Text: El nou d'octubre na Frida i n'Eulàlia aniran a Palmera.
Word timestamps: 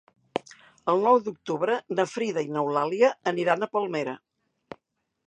El 0.93 1.03
nou 1.07 1.19
d'octubre 1.27 1.75
na 1.99 2.05
Frida 2.13 2.45
i 2.47 2.49
n'Eulàlia 2.57 3.13
aniran 3.33 3.61
a 3.61 3.69
Palmera. 3.77 4.17